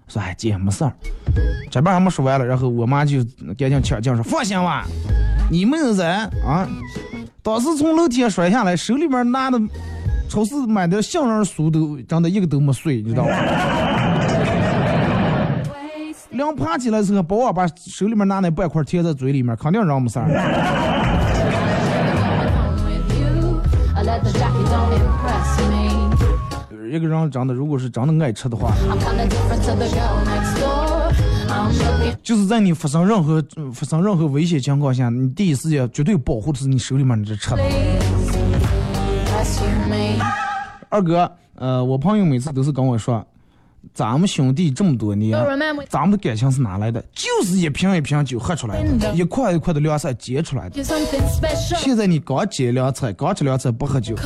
[0.09, 0.93] 说哎姐没事儿，
[1.71, 3.25] 这边还没说完了，然后我妈就
[3.57, 4.87] 赶紧抢劲说放心吧，
[5.51, 6.07] 你们人
[6.47, 6.69] 啊，
[7.43, 9.59] 当时从楼梯上摔下来，手里面拿的
[10.29, 13.31] 超市买的杏仁酥都真的一个都没碎，你知道吗？
[16.35, 20.29] 临爬起来的时候，保安把手里面拿那半块贴在嘴里面，肯定让我们事儿。
[26.91, 28.73] 一个人长得，如果是长得爱吃的话，
[32.23, 37.63] 就是在你发生任何发生任何危险情况下，你第一时间绝对保护的是你手里面的这吃的。
[40.89, 43.25] 二哥，呃，我朋友每次都是跟我说，
[43.95, 45.39] 咱们兄弟这么多年
[45.89, 47.01] 咱们的感情是哪来的？
[47.15, 50.83] 就是一瓶一瓶酒喝出来的，一块一块的凉菜结出来的。
[51.77, 54.17] 现在你刚结凉菜，刚吃凉菜不喝酒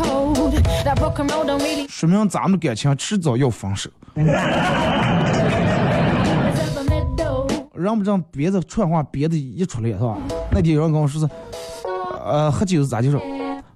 [1.90, 3.90] 说明咱们的感情迟早要分手。
[7.74, 10.16] 人不认别的串话别的一出来是吧？
[10.50, 11.28] 那天有人跟我说是，
[12.24, 13.20] 呃，喝酒是咋就说？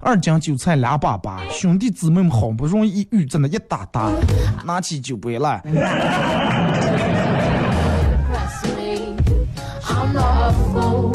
[0.05, 4.11] 二斤韭菜两把把，兄弟姊妹们好不容易遇，真的一打打，
[4.65, 5.63] 拿起酒杯来。
[5.65, 5.85] Impress
[8.75, 9.15] me.
[9.87, 11.13] I'm not a fool.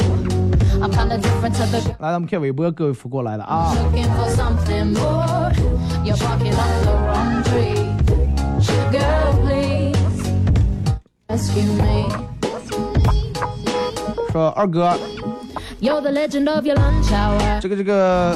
[0.80, 1.96] I'm kinda different to the girl.
[1.98, 3.74] 来，咱们看微博各位扶过来的啊。
[3.74, 5.52] Looking for something more.
[6.02, 7.84] You're barking up the wrong tree.
[8.90, 9.98] Girl, please
[11.28, 12.08] rescue me.
[14.32, 14.96] 说二哥，
[17.60, 18.34] 这个这个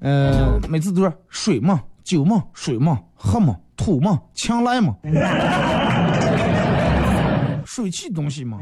[0.00, 4.94] 呃，每次都是水嘛，酒嘛，水嘛，喝嘛，土嘛，强来嘛，
[7.66, 8.60] 水气东西嘛。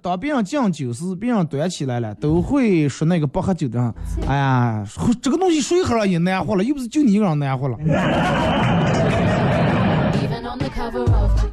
[0.00, 3.94] 当别人敬酒时，别人端起来了，都会说那个不喝酒的人，
[4.26, 4.84] 哎呀，
[5.20, 7.76] 这个东西谁喝了也难喝了，又不是就你一个人难喝了。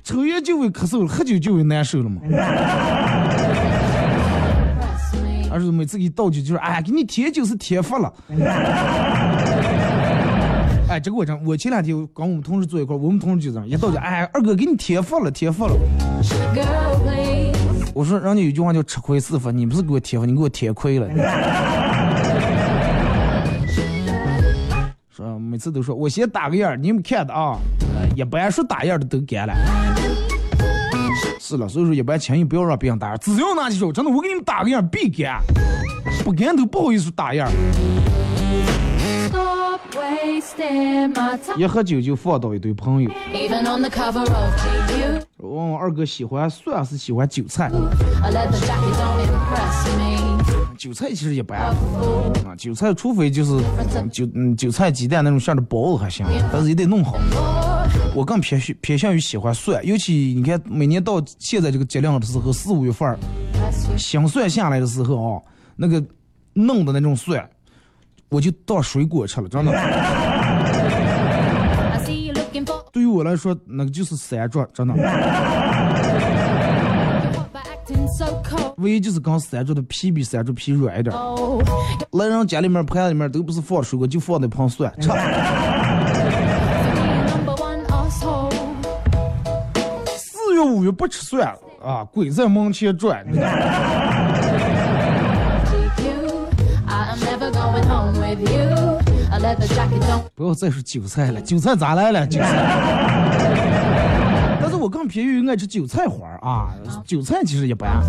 [0.03, 2.19] 抽烟就会咳嗽了，喝酒就会难受了嘛。
[5.51, 8.13] 而是每次给倒酒就是，哎，给你添酒是添福了。
[10.89, 15.75] 哎，这个我讲，我前两天跟我们同事坐一块，我们同事就这样，一倒酒，哎，二哥给你添福了，添福了。
[17.93, 21.07] 我说，人家有句话叫吃亏是福，你不是给我添福，你给我添亏了。
[25.15, 27.57] 说每次都说我先打个样，你们看的啊，
[28.15, 29.53] 一般说打样的都干了。
[31.49, 35.41] 是了，所以说一般轻易不要让别人打样，只要拿起手，真的我给你们打个样必干，
[36.23, 37.49] 不干都不好意思打样。
[41.57, 43.09] 一喝酒就放倒一堆朋友。
[43.33, 47.71] Even on the cover of GQ, 问我二哥喜欢蒜还是喜欢韭菜？
[50.79, 51.75] 韭菜其实一般啊，
[52.57, 53.51] 韭菜除非就是
[54.09, 57.17] 韭嗯韭菜鸡蛋那种馅的包子还行，但是也得弄好。
[58.15, 63.19] 我更偏向偏向于喜欢蒜，尤其你看每年到现在这个节令的时候，四五月份儿
[63.53, 63.97] Impress you.
[63.97, 65.41] 新蒜下来的时候啊，
[65.75, 66.01] 那个
[66.53, 67.45] 弄的那种蒜，
[68.29, 69.73] 我就当水果吃了，真的。
[72.93, 74.93] 对于我来说，那个就是山竹，真的。
[78.79, 81.15] 唯一就是跟山竹的皮比山竹皮软一点。
[82.11, 85.09] 来人家里面盘里面都不是放水果，就放那盆蒜吃。
[90.17, 91.47] 四月五月不吃蒜
[91.83, 93.25] 啊，鬼在门前转。
[100.35, 102.27] 不要再说韭菜了，韭菜咋来了？
[102.27, 103.48] 韭菜。
[104.79, 106.73] 我更偏于爱吃韭菜花儿啊，
[107.05, 108.01] 韭菜其实一般。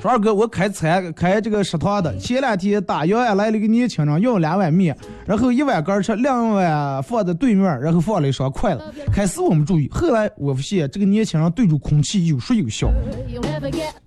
[0.00, 8.82] 说二哥，我开餐开这个食堂的，前两天打烊呀来了一个年轻人，要两碗面，然后一碗干吃，两碗放在对面，然后放了一双筷子。
[9.12, 12.88] 开始我们注意，后来我发现这个年轻人对着空气有说有笑。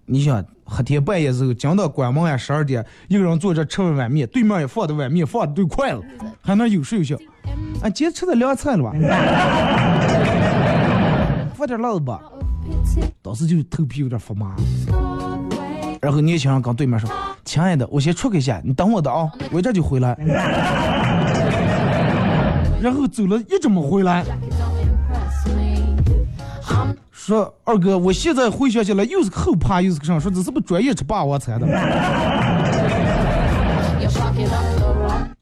[0.06, 6.02] 你想黑天半夜时候，讲到关门呀十二点，一个人坐这吃完碗面，对面也放的碗面，放的对筷子，
[6.42, 7.16] 还能有说有笑。
[7.82, 8.92] 啊，今天吃的凉菜了吧？
[11.56, 12.22] 放点辣子吧。
[13.22, 14.56] 当时就头皮有点发麻。
[16.02, 17.10] 然后年轻人跟对面说
[17.44, 20.16] ：“亲爱的，我先出去一下，你等我的啊，我这就回来。
[22.82, 24.24] ”然后走了一直没回来
[27.12, 31.68] 说二哥，我现在回想起来又是个后怕又是个啥，说这是不是专业吃霸王餐的？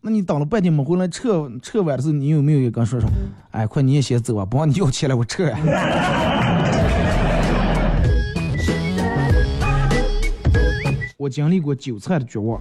[0.09, 3.09] 那你等了半天没回来，撤撤完的时候，你有没有也跟说说？
[3.51, 5.59] 哎，快你也先走啊，不让你要钱了，我撤呀。
[11.17, 12.57] 我经历过韭菜的绝望，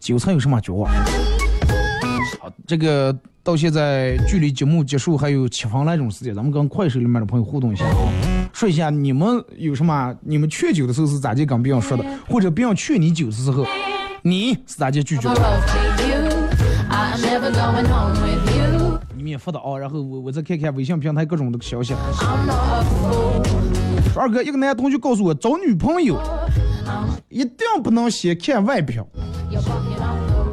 [0.00, 0.92] 韭菜有什么绝望？
[2.40, 7.94] 好，这个到现在距离节目结束还有七分来钟时间，咱们跟快手里面的朋友互动一下啊，
[8.52, 10.12] 说一下你们有什么？
[10.22, 12.04] 你们劝酒的时候是咋地跟别人说的？
[12.28, 13.64] 或者别人劝你酒的时候，
[14.22, 15.95] 你是咋地拒绝的？
[19.16, 21.94] 们也发的啊，然后我我再看看微信平台各种的消息。
[24.14, 26.18] 二哥，一个男同学告诉我，找女朋友
[27.28, 29.06] 一定不能先看外表。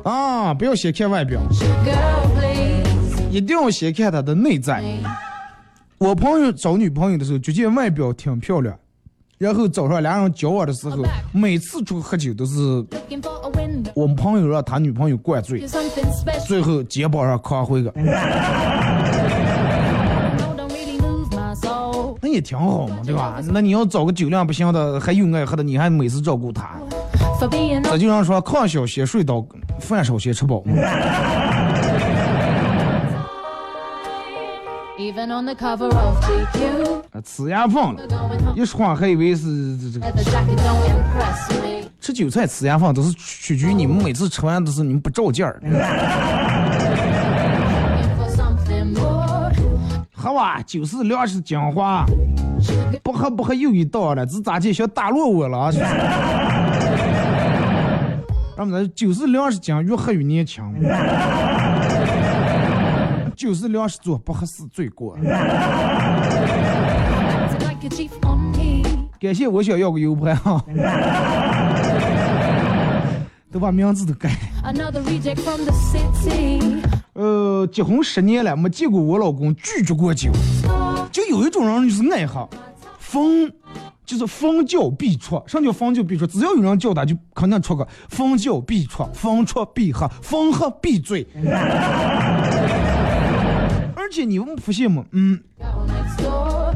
[0.03, 1.39] 啊，不要先看外表，
[3.31, 4.83] 一定要先看她的内在。
[5.97, 8.77] 我朋友找女朋友的时候，就见外表挺漂亮，
[9.37, 12.85] 然后早上俩人交往的时候，每次出去喝酒都是.
[13.93, 15.65] 我们朋友让他女朋友灌醉
[16.47, 17.91] 最后肩膀上扛回个
[22.21, 23.41] 那也挺好嘛，对吧？
[23.51, 26.71] 那你要找个酒量不行的，还有爱喝的，你还每次照顾他。
[27.83, 29.45] 这就让说炕小先睡到，
[29.79, 30.63] 饭少先吃饱
[37.23, 38.01] 吃牙缝了.
[38.55, 40.11] 一说还以为是这这个.
[42.01, 45.61] 吃韭菜吃牙缝都是取决于你们每次吃完都是你们不照劲儿.
[50.15, 52.05] 喝吧，酒是粮食精华，
[53.03, 55.71] 不喝不喝又一道了，这咋地想打落我了啊？
[58.57, 60.63] 咱们这酒是粮食精，越喝越年轻。
[63.43, 65.17] 酒是粮食做，不合适罪过。
[69.19, 70.63] 感谢我想要个 U 盘啊，
[73.51, 74.31] 都把名字都改。
[75.91, 76.61] City.
[77.13, 80.31] 呃，结婚十年了，没见过我老公拒绝过酒。
[81.11, 82.49] 就有一种人就是爱喝，
[82.97, 83.51] 逢
[84.05, 85.41] 就是逢叫必出。
[85.45, 86.25] 什么叫逢叫必出？
[86.25, 91.27] 只要有人叫他，就肯定出个逢叫必出，逢出必喝，逢喝必醉。
[94.13, 95.03] 而且你们发现吗？
[95.09, 95.39] 嗯，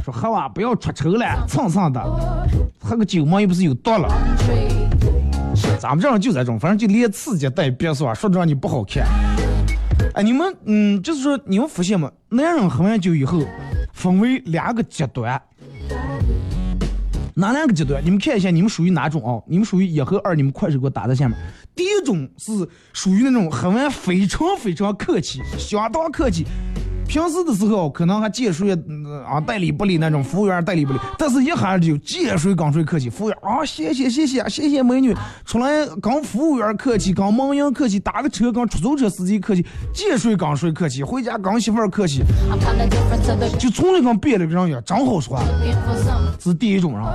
[0.04, 2.02] 说喝完，不要出丑了，蹭蹭的，
[2.80, 4.10] 喝个酒嘛又不是有毒了。
[5.80, 9.06] 咱们这样就这种，反正就连刺激带别说，说的让你不好看。
[10.16, 12.12] 哎，你们嗯，就是说你们发现吗？
[12.30, 13.40] 男人喝完酒以后，
[13.94, 15.40] 分为两个极端。
[17.36, 18.04] 哪两个极端？
[18.04, 19.40] 你们看一下，你们属于哪种啊？
[19.46, 21.38] 你们属于一和二，你们快手给我打在下面。
[21.76, 26.48] 第一种是属于那种喝完非常非常客气，相当客气，
[27.08, 34.84] 平时的时候可能还见谁嗯啊代理不理那种服务员代理不理，但是一下就见谁跟谁客气，服务员啊谢谢谢谢谢谢。
[34.84, 42.22] 美女，出来跟服务员客气，跟门迎客气，打个车跟出租车司机客气，见谁跟谁客气，回家跟媳妇儿客气
[43.58, 45.44] 就从来跟别的人一样，真好说话。
[46.40, 47.06] 是第一种人，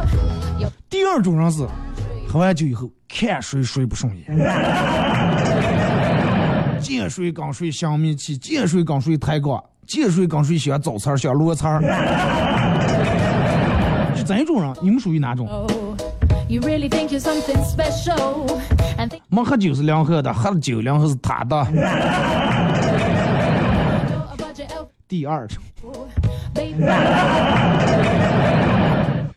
[0.90, 1.66] 第二种人是
[2.28, 4.24] 喝完酒以后看谁 谁不顺眼，
[6.80, 11.83] 见谁跟谁相密气，见谁跟谁抬杠，见谁跟谁喜欢找茬喜欢裸餐儿。
[14.16, 15.49] 是这种人你们属于哪种？
[19.28, 21.66] 没喝酒是梁喝的喝了酒梁喝是他的。
[25.09, 25.61] 第二种。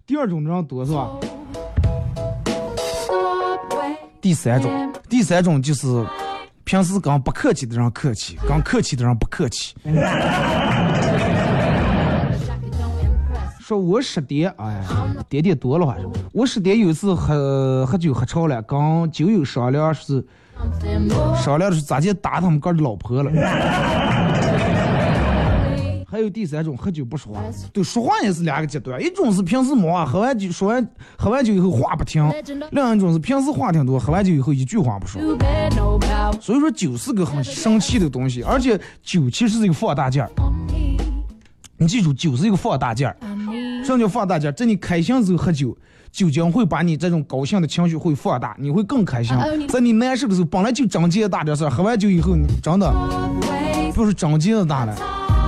[0.05, 1.09] 第二种这样多是吧？
[4.21, 4.71] 第三种
[5.09, 5.87] 第三种就是
[6.65, 9.75] 平时跟不客气的人客气，跟客气的人不客气。
[13.59, 14.83] 说我师爹，哎，
[15.27, 20.23] 点点多了话是，我十点有一次喝喝酒喝超了，跟酒友商量是
[21.35, 23.31] 商量是咋地打他们哥的老婆了。
[26.15, 27.41] 还有第三种，喝酒不说话，
[27.73, 32.23] 对，说话也是两个极端，一种是平时没话，喝完酒说完喝完酒以后话不停；
[32.71, 35.21] 另一种是平时话挺多，喝完酒以后一句话不说。
[36.39, 40.31] 所以说酒是个很生气的东西，而且酒其实是一个放大件儿。
[41.77, 43.17] 你记住，酒是一个放大件儿。
[43.83, 44.53] 什么叫放大件儿？
[44.53, 45.77] 在你开心的时候喝酒，
[46.13, 49.35] 酒精会把你这种高兴的情绪会放大，你会更开心。
[49.67, 52.89] 在你难受的时候，本来就长结大点事儿，喝完酒以后，你真的.
[53.93, 54.93] 不是长结的大了，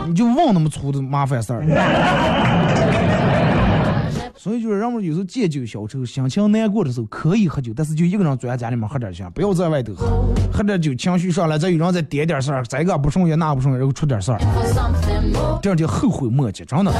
[0.08, 1.64] 你就忘那么粗的麻烦事儿。
[4.36, 10.08] 所以就是让我们有时候借酒消愁，心情难过的时候可以喝酒，但是就一个人坐在家里面喝点行，不要在外头喝，
[10.54, 14.40] 喝点酒情绪上来，再有人再点点事儿，这个不顺眼那不顺眼，然后出点事儿.
[15.62, 16.94] 这样就后悔莫及，真的。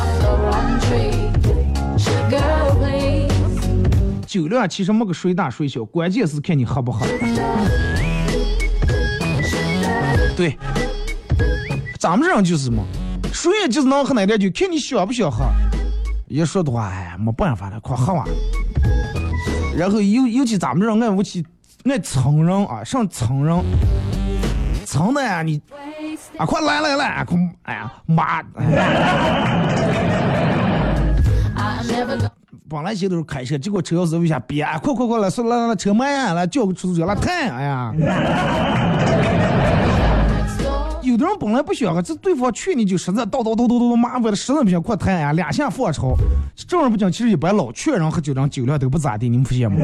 [4.26, 7.06] 酒量其实没个谁大谁小，关键是看你喝不喝。
[10.36, 10.58] 对，
[12.00, 12.84] 咱们这样就是什么，
[13.34, 15.46] 谁也就是能喝那点酒，看你想不想喝。
[16.28, 18.24] 一说的话，哎，没办法了，快喝完。
[19.76, 21.46] 然后尤尤其咱们这种爱武器
[21.86, 23.64] 爱蹭人啊，上蹭人，
[24.86, 25.62] 蹭的呀你
[26.38, 28.42] 啊，快来来来，快哎呀妈！
[28.56, 28.66] 哎
[31.56, 32.30] I'm never gonna
[32.70, 34.62] 本来寻都是开车，结果车钥匙为啥憋？
[34.64, 37.94] 哎快快快来，说来来来，车慢呀，来叫个出租车来看，哎呀，
[41.18, 46.14] 有的人本来不想喝，这对方劝你就实在叨叨叨叨叨麻烦了，实在不行快谈呀，两下放超。
[46.56, 49.80] 这样不讲，其实一般老劝人喝酒，人酒量都不咋地，你们发现吗？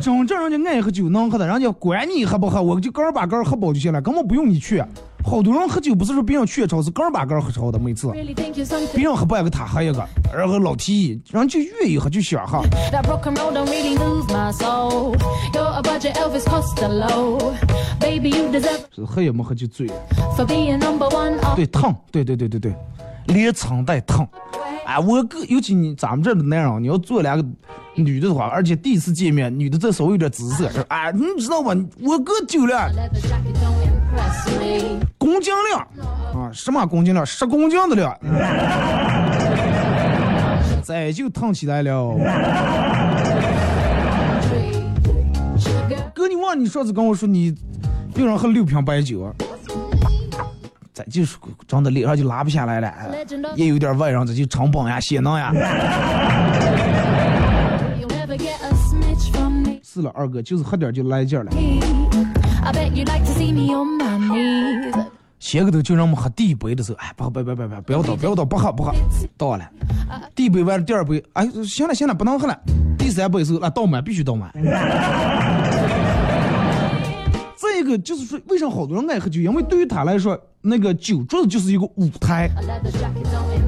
[0.00, 4.86] 真正人家爱喝酒能喝的，人家管你喝不喝，我就个儿把个儿喝饱就行了，根本不用你劝。
[5.24, 8.12] 好多人喝酒不是说别人去超是个把个喝超的，每次
[8.94, 12.62] 别人喝半个，他喝一个，然后老提议，人就愿意喝，就想喝。
[19.06, 22.74] 喝也没喝就醉了，对烫，对对对对对，
[23.26, 24.28] 连尝带烫。
[24.84, 27.44] 哎，我哥尤其你咱们这的男人，你要做两个
[27.94, 31.74] 女的的话，而且第一次见面，女的这稍微有点姿色，哎，你知道吗？
[32.02, 32.90] 我哥酒量。
[35.18, 35.80] 公斤量
[36.34, 37.24] 啊，什么公斤量？
[37.24, 38.16] 十公斤的量，
[40.82, 42.14] 再就烫起来了。
[46.14, 47.54] 哥，你忘你上次跟我说你
[48.14, 49.32] 一人喝六瓶白酒啊？
[50.92, 51.36] 再就是
[51.66, 52.92] 真的脸上就拉不下来了，
[53.56, 55.52] 也有点外让，这就成本呀、血囊呀。
[59.82, 61.50] 是了，二哥就是喝点就来劲了。
[62.66, 65.06] I bet you like to see me on my knees.
[65.38, 68.90] 前个头就让我们喝第一杯的时候，哎，不喝，不不不不，不要倒，不要倒，不喝不喝，
[69.36, 69.70] 倒了。
[70.34, 72.58] 第一杯完了，第二杯，哎，行了行了，不能喝了。
[72.98, 74.50] 第三杯的时候，那倒满，必须倒满。
[77.56, 79.42] 再一个就是说，为啥好多人爱喝酒？
[79.42, 82.50] 因为对于他来说，那个酒桌子就是一个舞台，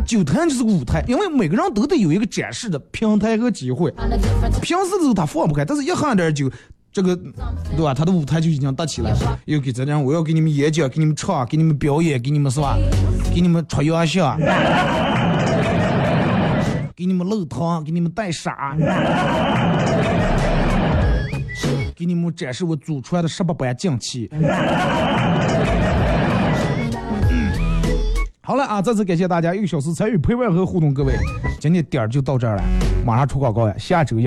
[0.06, 3.92] 酒坛就是个舞台，因为每个人都得有一个展示的平台和机会。
[4.62, 6.50] 平时的时候他放不开，但是一喝点酒，
[6.96, 7.14] 这个
[7.76, 7.92] 对吧？
[7.92, 9.38] 他的舞台就已经搭起来了。
[9.44, 12.78] 又给咱俩，我要给你们演讲，给你们唱，给你们表演，给你们是吧？
[13.34, 14.40] 给你们出洋相，
[16.96, 18.74] 给你们露堂，给你们带傻，
[21.94, 24.30] 给你们展示我祖传的十八般劲气。
[28.40, 31.12] 好了啊，再次感谢大家一个小时参与陪伴和互动，各位，
[31.60, 32.62] 今天点儿就到这儿了，
[33.04, 34.26] 马上出广告呀，下周一